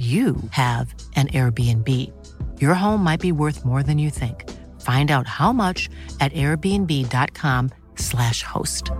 [0.00, 1.86] you have an Airbnb.
[2.58, 4.48] Your home might be worth more than you think.
[4.80, 8.92] Find out how much at airbnb.com/slash host.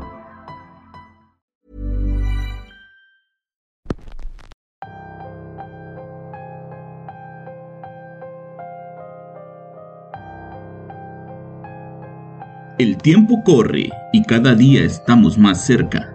[12.79, 16.15] El tiempo corre y cada día estamos más cerca.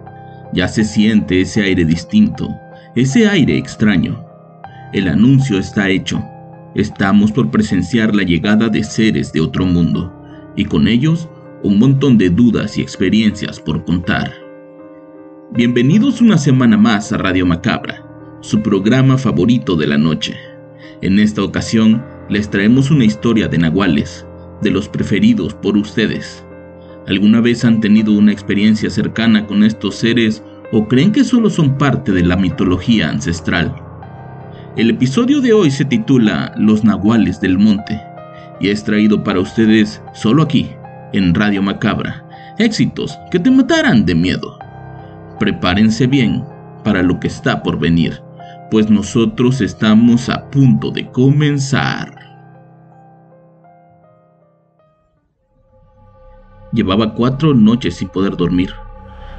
[0.52, 2.56] Ya se siente ese aire distinto,
[2.94, 4.25] ese aire extraño.
[4.92, 6.24] El anuncio está hecho.
[6.76, 10.12] Estamos por presenciar la llegada de seres de otro mundo,
[10.54, 11.28] y con ellos
[11.64, 14.32] un montón de dudas y experiencias por contar.
[15.52, 18.06] Bienvenidos una semana más a Radio Macabra,
[18.42, 20.36] su programa favorito de la noche.
[21.02, 24.24] En esta ocasión les traemos una historia de nahuales,
[24.62, 26.44] de los preferidos por ustedes.
[27.08, 31.76] ¿Alguna vez han tenido una experiencia cercana con estos seres o creen que solo son
[31.76, 33.85] parte de la mitología ancestral?
[34.76, 37.98] El episodio de hoy se titula Los Nahuales del Monte
[38.60, 40.70] y es traído para ustedes solo aquí,
[41.14, 42.28] en Radio Macabra.
[42.58, 44.58] Éxitos que te matarán de miedo.
[45.40, 46.44] Prepárense bien
[46.84, 48.20] para lo que está por venir,
[48.70, 52.12] pues nosotros estamos a punto de comenzar.
[56.72, 58.74] Llevaba cuatro noches sin poder dormir,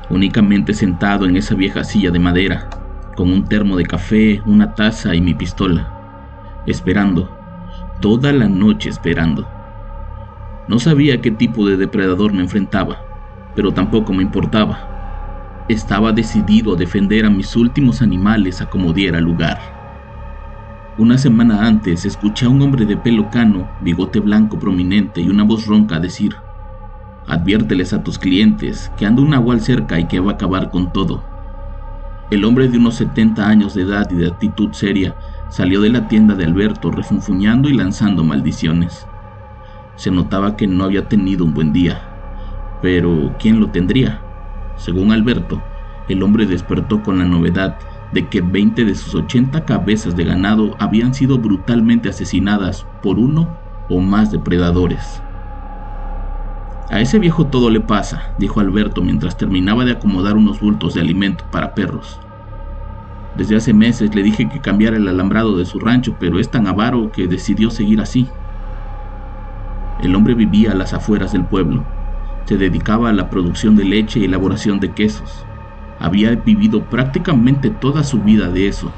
[0.10, 2.68] únicamente sentado en esa vieja silla de madera,
[3.18, 5.92] con un termo de café, una taza y mi pistola,
[6.68, 7.28] esperando,
[8.00, 9.48] toda la noche esperando.
[10.68, 13.00] No sabía qué tipo de depredador me enfrentaba,
[13.56, 14.78] pero tampoco me importaba.
[15.68, 19.58] Estaba decidido a defender a mis últimos animales a como diera lugar.
[20.96, 25.44] Una semana antes escuché a un hombre de pelo cano, bigote blanco prominente y una
[25.44, 26.36] voz ronca decir,
[27.26, 30.94] Adviérteles a tus clientes que anda un nahual cerca y que va a acabar con
[30.94, 31.27] todo.
[32.30, 35.16] El hombre de unos 70 años de edad y de actitud seria
[35.50, 39.08] salió de la tienda de Alberto refunfuñando y lanzando maldiciones.
[39.96, 42.02] Se notaba que no había tenido un buen día,
[42.82, 44.22] pero ¿quién lo tendría?
[44.76, 45.64] Según Alberto,
[46.10, 47.78] el hombre despertó con la novedad
[48.12, 53.58] de que 20 de sus 80 cabezas de ganado habían sido brutalmente asesinadas por uno
[53.90, 55.22] o más depredadores.
[56.90, 61.02] A ese viejo todo le pasa, dijo Alberto mientras terminaba de acomodar unos bultos de
[61.02, 62.18] alimento para perros.
[63.36, 66.66] Desde hace meses le dije que cambiara el alambrado de su rancho, pero es tan
[66.66, 68.30] avaro que decidió seguir así.
[70.02, 71.86] El hombre vivía a las afueras del pueblo.
[72.46, 75.46] Se dedicaba a la producción de leche y elaboración de quesos.
[76.00, 78.94] Había vivido prácticamente toda su vida de eso,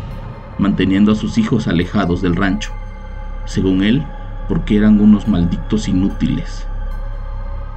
[0.60, 2.72] manteniendo a sus hijos alejados del rancho.
[3.46, 4.06] Según él,
[4.48, 6.69] porque eran unos malditos inútiles.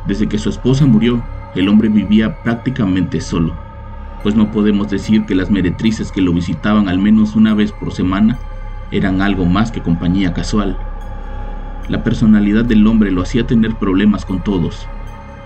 [0.05, 1.23] Desde que su esposa murió,
[1.55, 3.57] el hombre vivía prácticamente solo,
[4.23, 7.93] pues no podemos decir que las meretrices que lo visitaban al menos una vez por
[7.93, 8.41] semana
[8.91, 10.77] eran algo más que compañía casual.
[11.89, 14.89] La personalidad del hombre lo hacía tener problemas con todos,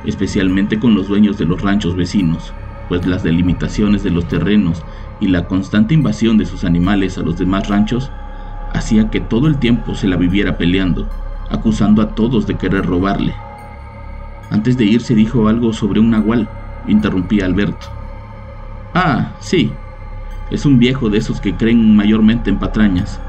[0.05, 2.55] especialmente con los dueños de los ranchos vecinos,
[2.89, 4.83] pues las delimitaciones de los terrenos
[5.21, 8.11] y la constante invasión de sus animales a los demás ranchos
[8.73, 11.11] hacía que todo el tiempo se la viviera peleando,
[11.51, 13.46] acusando a todos de querer robarle
[14.51, 16.49] antes de irse dijo algo sobre un nahual,
[16.87, 17.87] interrumpí Alberto.
[18.95, 19.73] Ah, sí.
[20.51, 23.21] Es un viejo de esos que creen mayormente en patrañas.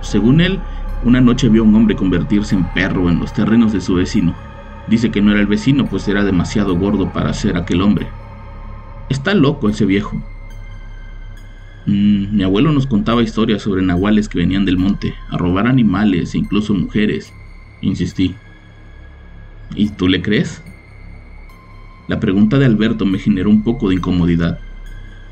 [0.00, 0.60] Según él,
[1.04, 4.36] una noche vio a un hombre convertirse en perro en los terrenos de su vecino.
[4.88, 8.08] Dice que no era el vecino, pues era demasiado gordo para ser aquel hombre.
[9.08, 10.22] Está loco ese viejo.
[11.86, 16.34] Mm, mi abuelo nos contaba historias sobre nahuales que venían del monte a robar animales
[16.34, 17.32] e incluso mujeres,
[17.80, 18.36] insistí.
[19.74, 20.62] ¿Y tú le crees?
[22.08, 24.58] La pregunta de Alberto me generó un poco de incomodidad.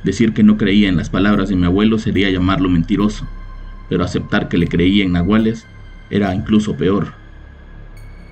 [0.04, 3.28] Decir que no creía en las palabras de mi abuelo sería llamarlo mentiroso,
[3.88, 5.66] pero aceptar que le creía en nahuales
[6.08, 7.14] era incluso peor.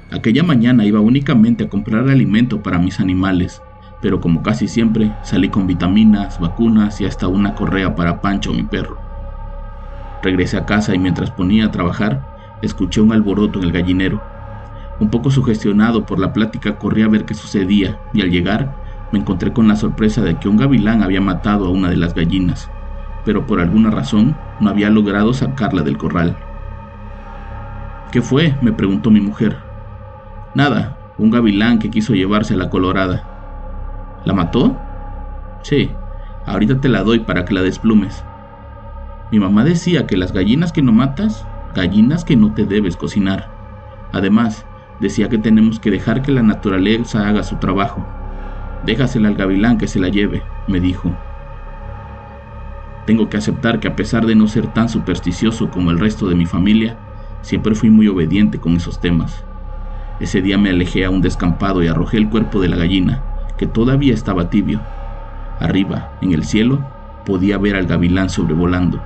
[0.08, 3.61] Aquella mañana iba únicamente a comprar alimento para mis animales,
[4.00, 8.62] pero como casi siempre salí con vitaminas, vacunas y hasta una correa para Pancho, mi
[8.62, 8.97] perro.
[10.23, 12.29] Regresé a casa y mientras ponía a trabajar,
[12.62, 14.36] escuché un alboroto en el gallinero.
[14.98, 18.76] Un poco sugestionado por la plática corrí a ver qué sucedía y al llegar
[19.12, 22.14] me encontré con la sorpresa de que un gavilán había matado a una de las
[22.14, 22.70] gallinas,
[23.25, 26.37] pero por alguna razón no había logrado sacarla del corral.
[28.10, 28.56] ¿Qué fue?
[28.62, 29.58] me preguntó mi mujer.
[30.54, 34.22] Nada, un gavilán que quiso llevarse a la colorada.
[34.25, 34.76] ¿La mató?
[35.62, 35.90] Sí,
[36.46, 38.25] ahorita te la doy para que la desplumes.
[39.31, 41.44] Mi mamá decía que las gallinas que no matas,
[41.75, 43.50] gallinas que no te debes cocinar.
[44.12, 44.64] Además,
[45.00, 48.06] decía que tenemos que dejar que la naturaleza haga su trabajo.
[48.84, 51.14] Déjasela al gavilán que se la lleve, me dijo.
[53.06, 56.34] Tengo que aceptar que a pesar de no ser tan supersticioso como el resto de
[56.34, 56.96] mi familia,
[57.43, 59.44] siempre fui muy obediente con esos temas.
[60.19, 63.22] Ese día me alejé a un descampado y arrojé el cuerpo de la gallina,
[63.58, 64.81] que todavía estaba tibio.
[65.60, 66.84] Arriba, en el cielo,
[67.25, 69.00] podía ver al gavilán sobrevolando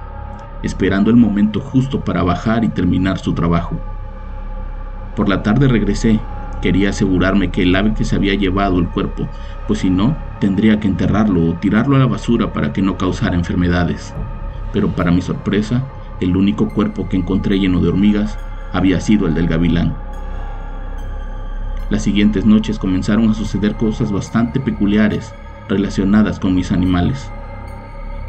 [0.63, 3.77] esperando el momento justo para bajar y terminar su trabajo.
[5.15, 6.21] Por la tarde regresé.
[6.61, 9.31] Quería asegurarme que el ave que se había llevado el cuerpo,
[9.67, 13.35] pues si no, tendría que enterrarlo o tirarlo a la basura para que no causara
[13.35, 14.15] enfermedades.
[14.73, 15.91] Pero para mi sorpresa,
[16.21, 18.39] el único cuerpo que encontré lleno de hormigas
[18.73, 19.97] había sido el del gavilán.
[21.89, 25.35] Las siguientes noches comenzaron a suceder cosas bastante peculiares
[25.67, 27.33] relacionadas con mis animales.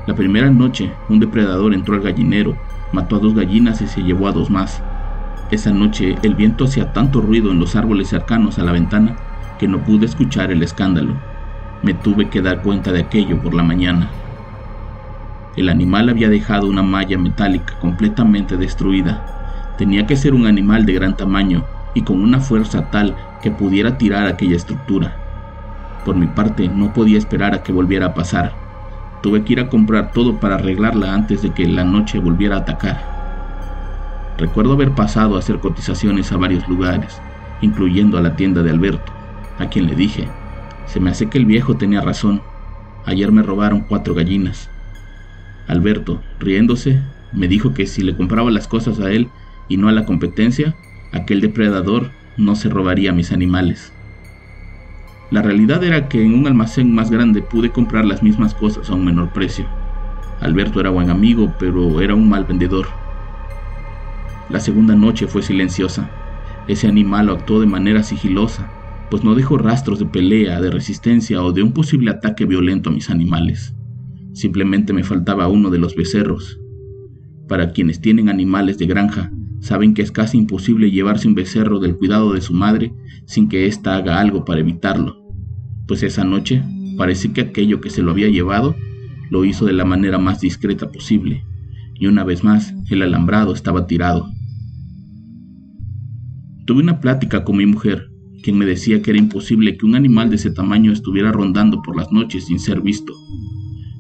[0.08, 2.56] La primera noche, un depredador entró al gallinero,
[2.92, 4.84] mató a dos gallinas y se llevó a dos más.
[5.52, 9.18] Esa noche el viento hacía tanto ruido en los árboles cercanos a la ventana
[9.60, 11.14] que no pude escuchar el escándalo.
[11.84, 14.10] Me tuve que dar cuenta de aquello por la mañana.
[15.58, 19.26] El animal había dejado una malla metálica completamente destruida.
[19.78, 23.98] Tenía que ser un animal de gran tamaño y con una fuerza tal que pudiera
[23.98, 25.18] tirar aquella estructura.
[26.06, 28.54] Por mi parte, no podía esperar a que volviera a pasar.
[29.22, 32.60] Tuve que ir a comprar todo para arreglarla antes de que la noche volviera a
[32.60, 33.11] atacar.
[34.42, 37.22] Recuerdo haber pasado a hacer cotizaciones a varios lugares,
[37.60, 39.14] incluyendo a la tienda de Alberto,
[39.60, 40.32] a quien le dije,
[40.88, 42.42] se me hace que el viejo tenía razón,
[43.04, 44.72] ayer me robaron cuatro gallinas.
[45.68, 49.30] Alberto, riéndose, me dijo que si le compraba las cosas a él
[49.68, 50.76] y no a la competencia,
[51.12, 53.94] aquel depredador no se robaría mis animales.
[55.30, 58.96] La realidad era que en un almacén más grande pude comprar las mismas cosas a
[58.96, 59.68] un menor precio.
[60.40, 63.01] Alberto era buen amigo, pero era un mal vendedor.
[64.52, 66.10] La segunda noche fue silenciosa.
[66.68, 68.70] Ese animal actuó de manera sigilosa,
[69.10, 72.94] pues no dejó rastros de pelea, de resistencia o de un posible ataque violento a
[72.94, 73.74] mis animales.
[74.34, 76.60] Simplemente me faltaba uno de los becerros.
[77.48, 81.98] Para quienes tienen animales de granja, saben que es casi imposible llevarse un becerro del
[81.98, 82.94] cuidado de su madre
[83.26, 85.22] sin que ésta haga algo para evitarlo
[85.92, 86.64] pues esa noche
[86.96, 88.78] parece que aquello que se lo había llevado
[89.30, 91.44] lo hizo de la manera más discreta posible,
[91.96, 94.31] y una vez más el alambrado estaba tirado.
[96.72, 98.10] Tuve una plática con mi mujer,
[98.44, 101.98] quien me decía que era imposible que un animal de ese tamaño estuviera rondando por
[101.98, 103.12] las noches sin ser visto.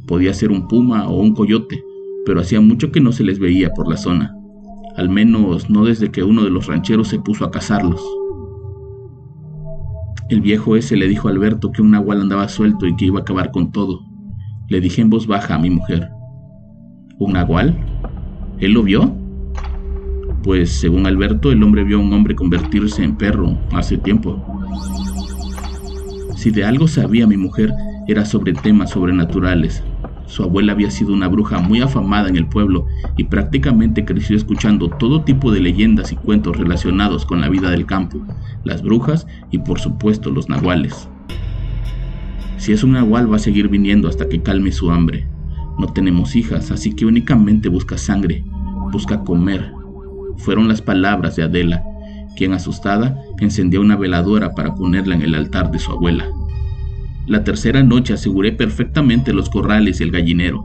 [0.07, 1.83] Podía ser un puma o un coyote,
[2.25, 4.33] pero hacía mucho que no se les veía por la zona,
[4.95, 8.01] al menos no desde que uno de los rancheros se puso a cazarlos.
[10.29, 13.19] El viejo ese le dijo a Alberto que un nahual andaba suelto y que iba
[13.19, 13.99] a acabar con todo.
[14.69, 16.07] Le dije en voz baja a mi mujer.
[17.19, 17.77] ¿Un nahual?
[18.59, 19.20] ¿Él lo vio?
[20.43, 24.43] Pues según Alberto, el hombre vio a un hombre convertirse en perro hace tiempo.
[26.35, 27.71] Si de algo sabía mi mujer,
[28.07, 29.83] era sobre temas sobrenaturales,
[30.31, 34.87] su abuela había sido una bruja muy afamada en el pueblo y prácticamente creció escuchando
[34.87, 38.25] todo tipo de leyendas y cuentos relacionados con la vida del campo,
[38.63, 41.09] las brujas y por supuesto los nahuales.
[42.55, 45.27] Si es un nahual va a seguir viniendo hasta que calme su hambre.
[45.77, 48.45] No tenemos hijas, así que únicamente busca sangre,
[48.93, 49.80] busca comer.
[50.41, 51.83] Fueron las palabras de Adela,
[52.35, 56.25] quien asustada encendió una veladora para ponerla en el altar de su abuela.
[57.27, 60.63] La tercera noche aseguré perfectamente los corrales y el gallinero.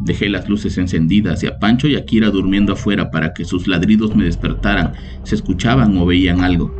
[0.00, 3.68] Dejé las luces encendidas y a Pancho y a Kira durmiendo afuera para que sus
[3.68, 6.74] ladridos me despertaran, se escuchaban o veían algo.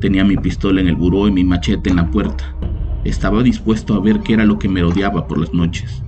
[0.00, 2.54] Tenía mi pistola en el buró y mi machete en la puerta.
[3.02, 6.04] Estaba dispuesto a ver qué era lo que me rodeaba por las noches,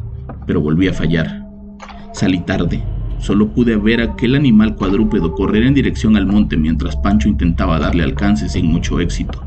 [0.46, 1.44] pero volví a fallar.
[2.12, 2.95] Salí tarde.
[3.18, 8.04] Solo pude ver aquel animal cuadrúpedo correr en dirección al monte mientras Pancho intentaba darle
[8.04, 9.42] alcance sin mucho éxito.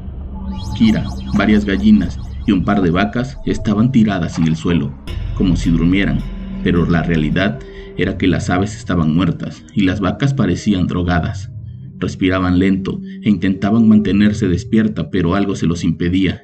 [0.78, 1.06] Kira,
[1.38, 4.92] varias gallinas y un par de vacas estaban tiradas en el suelo,
[5.36, 6.20] como si durmieran,
[6.64, 7.60] pero la realidad
[7.98, 11.52] era que las aves estaban muertas y las vacas parecían drogadas.
[12.00, 16.44] Respiraban lento e intentaban mantenerse despierta, pero algo se los impedía.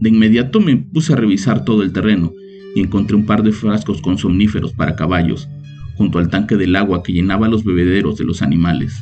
[0.00, 2.32] De inmediato me puse a revisar todo el terreno
[2.74, 5.48] y encontré un par de frascos con somníferos para caballos,
[5.96, 9.00] junto al tanque del agua que llenaba los bebederos de los animales.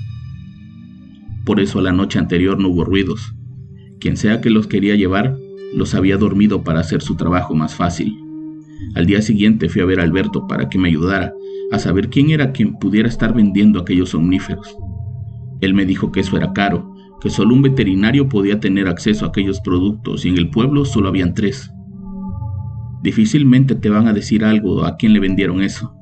[1.45, 3.35] Por eso la noche anterior no hubo ruidos.
[3.99, 5.37] Quien sea que los quería llevar
[5.75, 8.17] los había dormido para hacer su trabajo más fácil.
[8.95, 11.33] Al día siguiente fui a ver a Alberto para que me ayudara
[11.71, 14.77] a saber quién era quien pudiera estar vendiendo aquellos omníferos.
[15.61, 19.29] Él me dijo que eso era caro, que solo un veterinario podía tener acceso a
[19.29, 21.71] aquellos productos y en el pueblo solo habían tres.
[23.03, 25.95] Difícilmente te van a decir algo a quién le vendieron eso.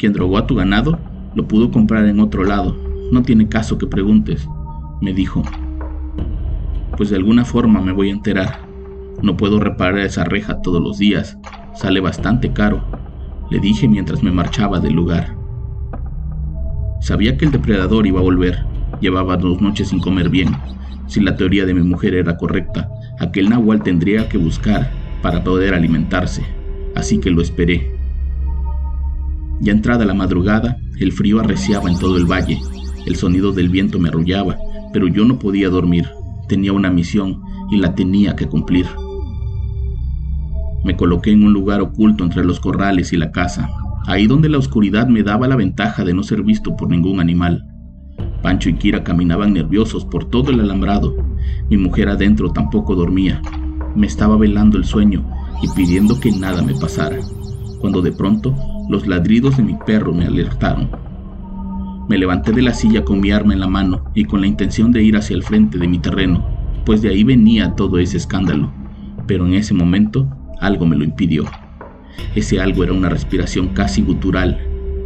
[0.00, 0.98] Quien drogó a tu ganado
[1.34, 2.74] lo pudo comprar en otro lado.
[3.12, 4.48] No tiene caso que preguntes,
[5.02, 5.42] me dijo.
[6.96, 8.60] Pues de alguna forma me voy a enterar.
[9.22, 11.36] No puedo reparar esa reja todos los días.
[11.74, 12.82] Sale bastante caro,
[13.50, 15.36] le dije mientras me marchaba del lugar.
[17.02, 18.64] Sabía que el depredador iba a volver.
[19.02, 20.56] Llevaba dos noches sin comer bien.
[21.08, 22.88] Si la teoría de mi mujer era correcta,
[23.18, 24.90] aquel nahual tendría que buscar
[25.20, 26.42] para poder alimentarse,
[26.94, 27.99] así que lo esperé.
[29.60, 32.58] Ya entrada la madrugada, el frío arreciaba en todo el valle,
[33.06, 34.56] el sonido del viento me arrullaba,
[34.92, 36.08] pero yo no podía dormir,
[36.48, 38.86] tenía una misión y la tenía que cumplir.
[40.82, 43.70] Me coloqué en un lugar oculto entre los corrales y la casa,
[44.06, 47.66] ahí donde la oscuridad me daba la ventaja de no ser visto por ningún animal.
[48.42, 51.14] Pancho y Kira caminaban nerviosos por todo el alambrado.
[51.68, 53.42] Mi mujer adentro tampoco dormía.
[53.94, 55.22] Me estaba velando el sueño
[55.62, 57.18] y pidiendo que nada me pasara,
[57.80, 58.54] cuando de pronto
[58.90, 60.90] los ladridos de mi perro me alertaron.
[62.08, 64.90] Me levanté de la silla con mi arma en la mano y con la intención
[64.90, 66.44] de ir hacia el frente de mi terreno,
[66.84, 68.72] pues de ahí venía todo ese escándalo.
[69.28, 70.28] Pero en ese momento
[70.60, 71.44] algo me lo impidió.
[72.34, 74.58] Ese algo era una respiración casi gutural,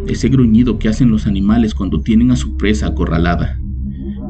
[0.09, 3.61] ese gruñido que hacen los animales cuando tienen a su presa acorralada.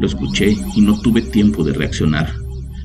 [0.01, 2.29] Lo escuché y no tuve tiempo de reaccionar.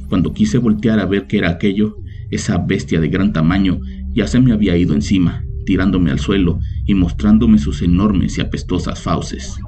[0.08, 1.98] Cuando quise voltear a ver qué era aquello,
[2.30, 3.80] esa bestia de gran tamaño
[4.14, 9.02] ya se me había ido encima, tirándome al suelo y mostrándome sus enormes y apestosas
[9.02, 9.60] fauces.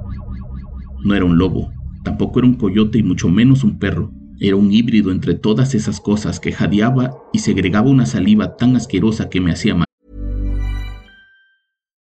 [1.04, 1.72] No era un lobo,
[2.04, 4.12] tampoco era un coyote y mucho menos un perro.
[4.40, 9.28] Era un híbrido entre todas esas cosas que jadeaba y segregaba una saliva tan asquerosa
[9.28, 9.86] que me hacía mal.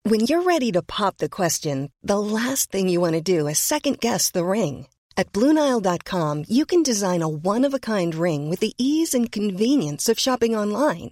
[0.08, 3.58] When you're ready to pop the question, the last thing you want to do is
[3.58, 4.88] second guess the ring.
[5.18, 10.56] At Bluenile.com, you can design a one-of-a-kind ring with the ease and convenience of shopping
[10.56, 11.12] online.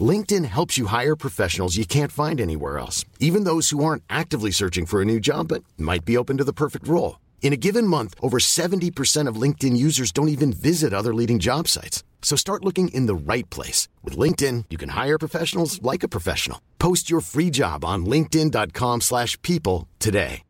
[0.00, 4.52] LinkedIn helps you hire professionals you can't find anywhere else, even those who aren't actively
[4.52, 7.18] searching for a new job but might be open to the perfect role.
[7.42, 11.66] In a given month, over 70% of LinkedIn users don't even visit other leading job
[11.66, 12.04] sites.
[12.22, 13.88] So start looking in the right place.
[14.04, 16.60] With LinkedIn, you can hire professionals like a professional.
[16.78, 20.42] Post your free job on linkedin.com slash people today.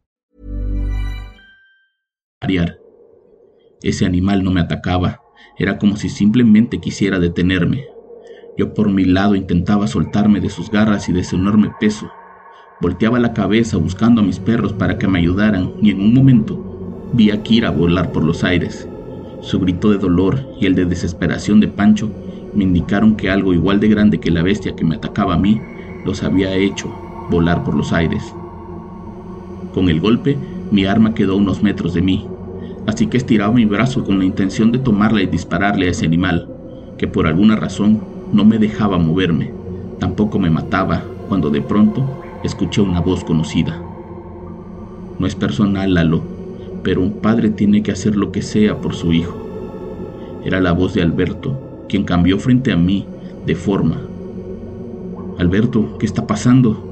[3.83, 5.21] Ese animal no me atacaba.
[5.59, 8.00] Era como si simplemente quisiera detenerme.
[8.61, 12.11] Yo por mi lado intentaba soltarme de sus garras y de su enorme peso.
[12.79, 17.11] Volteaba la cabeza buscando a mis perros para que me ayudaran y en un momento
[17.14, 18.87] vi a Kira volar por los aires.
[19.40, 22.11] Su grito de dolor y el de desesperación de Pancho
[22.55, 25.59] me indicaron que algo igual de grande que la bestia que me atacaba a mí
[26.05, 26.93] los había hecho
[27.31, 28.35] volar por los aires.
[29.73, 30.37] Con el golpe,
[30.71, 32.26] mi arma quedó a unos metros de mí,
[32.87, 36.47] así que estiraba mi brazo con la intención de tomarla y dispararle a ese animal,
[36.99, 39.52] que por alguna razón no me dejaba moverme,
[39.99, 42.04] tampoco me mataba cuando de pronto
[42.44, 43.80] escuché una voz conocida.
[45.18, 46.22] No es personal, Lalo,
[46.82, 49.37] pero un padre tiene que hacer lo que sea por su hijo.
[50.44, 53.06] Era la voz de Alberto, quien cambió frente a mí
[53.46, 54.00] de forma.
[55.38, 56.90] Alberto, ¿qué está pasando?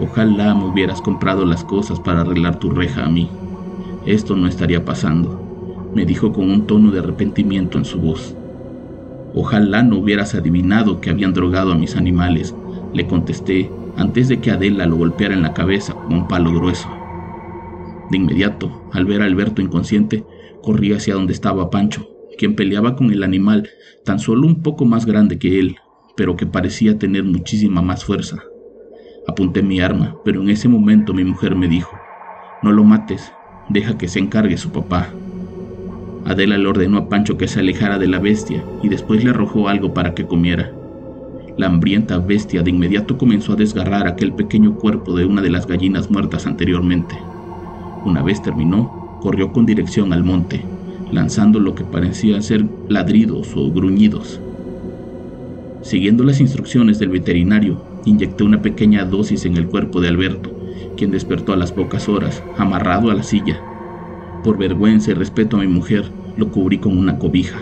[0.00, 3.28] Ojalá me hubieras comprado las cosas para arreglar tu reja a mí.
[4.06, 8.34] Esto no estaría pasando, me dijo con un tono de arrepentimiento en su voz.
[9.34, 12.54] Ojalá no hubieras adivinado que habían drogado a mis animales,
[12.92, 16.88] le contesté antes de que Adela lo golpeara en la cabeza con un palo grueso.
[18.10, 20.24] De inmediato, al ver a Alberto inconsciente,
[20.62, 22.08] corrí hacia donde estaba Pancho,
[22.38, 23.68] quien peleaba con el animal
[24.04, 25.76] tan solo un poco más grande que él,
[26.16, 28.42] pero que parecía tener muchísima más fuerza.
[29.28, 31.96] Apunté mi arma, pero en ese momento mi mujer me dijo,
[32.62, 33.32] no lo mates,
[33.68, 35.14] deja que se encargue su papá.
[36.30, 39.68] Adela le ordenó a Pancho que se alejara de la bestia y después le arrojó
[39.68, 40.70] algo para que comiera.
[41.56, 45.66] La hambrienta bestia de inmediato comenzó a desgarrar aquel pequeño cuerpo de una de las
[45.66, 47.16] gallinas muertas anteriormente.
[48.04, 50.64] Una vez terminó, corrió con dirección al monte,
[51.10, 54.40] lanzando lo que parecía ser ladridos o gruñidos.
[55.82, 60.56] Siguiendo las instrucciones del veterinario, inyecté una pequeña dosis en el cuerpo de Alberto,
[60.96, 63.60] quien despertó a las pocas horas, amarrado a la silla.
[64.44, 66.04] Por vergüenza y respeto a mi mujer,
[66.40, 67.60] Lo cubrí con una cobija.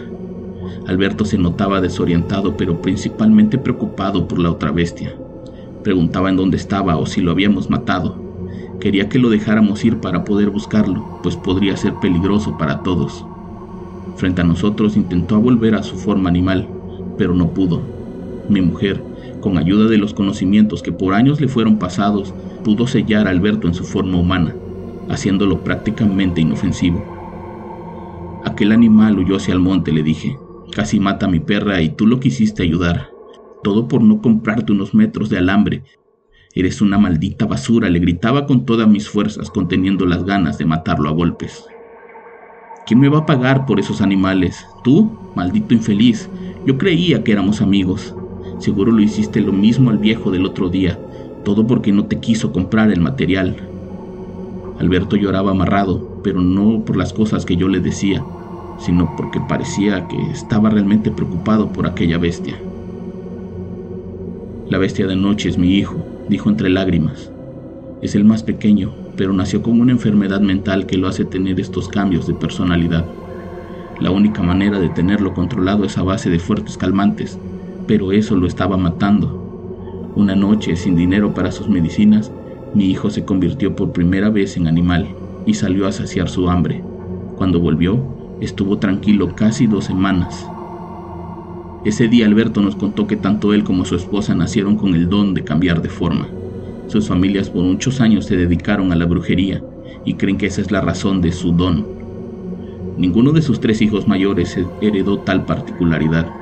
[0.87, 5.17] Alberto se notaba desorientado, pero principalmente preocupado por la otra bestia.
[5.83, 8.15] Preguntaba en dónde estaba o si lo habíamos matado.
[8.79, 13.27] Quería que lo dejáramos ir para poder buscarlo, pues podría ser peligroso para todos.
[14.15, 16.69] Frente a nosotros intentó volver a su forma animal,
[17.17, 17.81] pero no pudo.
[18.49, 19.03] Mi mujer,
[19.41, 22.33] con ayuda de los conocimientos que por años le fueron pasados,
[22.63, 24.55] pudo sellar a Alberto en su forma humana,
[25.09, 27.18] haciéndolo prácticamente inofensivo.
[28.49, 30.39] Aquel animal huyó hacia el monte, le dije.
[30.75, 33.11] Casi mata a mi perra y tú lo quisiste ayudar.
[33.63, 35.85] Todo por no comprarte unos metros de alambre.
[36.55, 41.11] Eres una maldita basura, le gritaba con todas mis fuerzas, conteniendo las ganas de matarlo
[41.11, 41.67] a golpes.
[42.87, 44.67] ¿Quién me va a pagar por esos animales?
[44.83, 45.13] ¿Tú?
[45.37, 46.31] Maldito infeliz.
[46.65, 48.15] Yo creía que éramos amigos.
[48.61, 50.99] Seguro lo hiciste lo mismo al viejo del otro día,
[51.45, 53.57] todo porque no te quiso comprar el material.
[54.81, 58.25] Alberto lloraba amarrado, pero no por las cosas que yo le decía,
[58.79, 62.57] sino porque parecía que estaba realmente preocupado por aquella bestia.
[64.69, 65.97] La bestia de noche es mi hijo,
[66.29, 67.33] dijo entre lágrimas.
[68.03, 71.89] Es el más pequeño, pero nació con una enfermedad mental que lo hace tener estos
[71.89, 73.05] cambios de personalidad.
[73.99, 77.39] La única manera de tenerlo controlado es a base de fuertes calmantes,
[77.87, 80.13] pero eso lo estaba matando.
[80.15, 82.31] Una noche, sin dinero para sus medicinas,
[82.75, 85.09] mi hijo se convirtió por primera vez en animal
[85.47, 86.85] y salió a saciar su hambre.
[87.37, 90.47] Cuando volvió, estuvo tranquilo casi dos semanas.
[91.85, 95.35] Ese día Alberto nos contó que tanto él como su esposa nacieron con el don
[95.35, 96.29] de cambiar de forma.
[96.87, 99.63] Sus familias por muchos años se dedicaron a la brujería
[100.05, 101.87] y creen que esa es la razón de su don.
[102.97, 106.33] Ninguno de sus tres hijos mayores heredó tal particularidad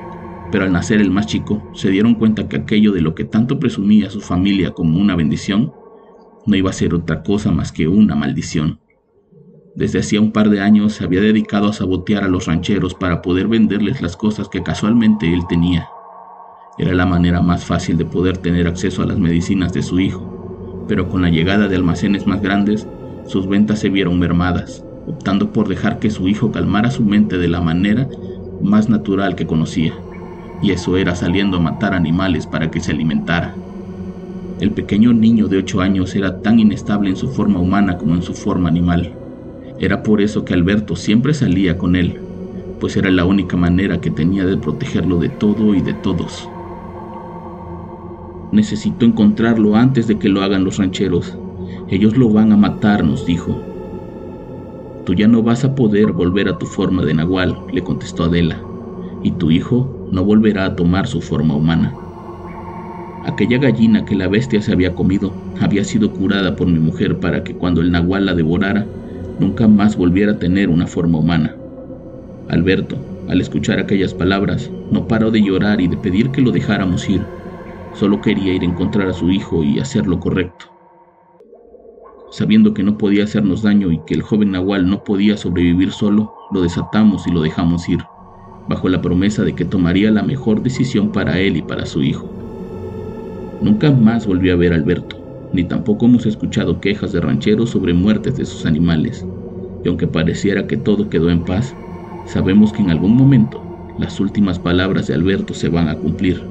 [0.51, 3.59] pero al nacer el más chico se dieron cuenta que aquello de lo que tanto
[3.59, 5.73] presumía su familia como una bendición
[6.45, 8.79] no iba a ser otra cosa más que una maldición.
[9.77, 13.21] Desde hacía un par de años se había dedicado a sabotear a los rancheros para
[13.21, 15.87] poder venderles las cosas que casualmente él tenía.
[16.79, 20.85] Era la manera más fácil de poder tener acceso a las medicinas de su hijo,
[20.87, 22.87] pero con la llegada de almacenes más grandes,
[23.27, 27.47] sus ventas se vieron mermadas, optando por dejar que su hijo calmara su mente de
[27.47, 28.09] la manera
[28.59, 29.93] más natural que conocía
[30.63, 33.53] y eso era saliendo a matar animales para que se alimentara.
[34.59, 38.23] El pequeño niño de ocho años era tan inestable en su forma humana como en
[38.23, 39.16] su forma animal.
[39.79, 42.19] Era por eso que Alberto siempre salía con él,
[42.79, 46.49] pues era la única manera que tenía de protegerlo de todo y de todos.
[48.51, 51.37] Necesito encontrarlo antes de que lo hagan los rancheros.
[51.89, 53.61] Ellos lo van a matar, nos dijo.
[55.05, 58.61] Tú ya no vas a poder volver a tu forma de nahual, le contestó Adela,
[59.21, 62.01] y tu hijo no volverá a tomar su forma humana.
[63.23, 67.43] Aquella gallina que la bestia se había comido había sido curada por mi mujer para
[67.43, 68.87] que cuando el nahual la devorara,
[69.39, 71.55] nunca más volviera a tener una forma humana.
[72.49, 72.97] Alberto,
[73.27, 77.21] al escuchar aquellas palabras, no paró de llorar y de pedir que lo dejáramos ir.
[77.93, 80.65] Solo quería ir a encontrar a su hijo y hacer lo correcto.
[82.31, 86.33] Sabiendo que no podía hacernos daño y que el joven Nahual no podía sobrevivir solo,
[86.51, 87.99] lo desatamos y lo dejamos ir
[88.67, 92.29] bajo la promesa de que tomaría la mejor decisión para él y para su hijo.
[93.61, 95.16] Nunca más volvió a ver a Alberto,
[95.53, 99.25] ni tampoco hemos escuchado quejas de rancheros sobre muertes de sus animales,
[99.83, 101.75] y aunque pareciera que todo quedó en paz,
[102.25, 103.61] sabemos que en algún momento
[103.97, 106.43] las últimas palabras de Alberto se van a cumplir,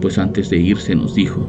[0.00, 1.46] pues antes de irse nos dijo,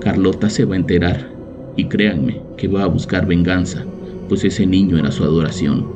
[0.00, 1.30] Carlota se va a enterar,
[1.76, 3.84] y créanme que va a buscar venganza,
[4.28, 5.86] pues ese niño era su adoración.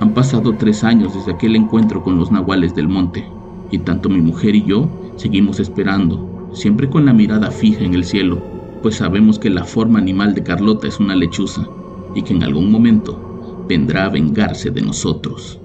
[0.00, 3.24] Han pasado tres años desde aquel encuentro con los nahuales del monte,
[3.70, 8.04] y tanto mi mujer y yo seguimos esperando, siempre con la mirada fija en el
[8.04, 8.53] cielo,
[8.84, 11.66] pues sabemos que la forma animal de Carlota es una lechuza,
[12.14, 15.58] y que en algún momento vendrá a vengarse de nosotros.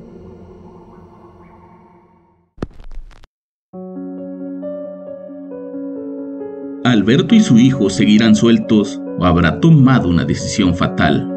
[6.86, 11.27] Alberto y su hijo seguirán sueltos o habrá tomado una decisión fatal.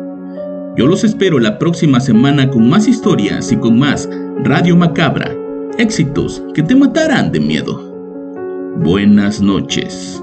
[0.77, 4.09] Yo los espero la próxima semana con más historias y con más
[4.45, 5.35] Radio Macabra.
[5.79, 8.73] Éxitos que te matarán de miedo.
[8.77, 10.23] Buenas noches.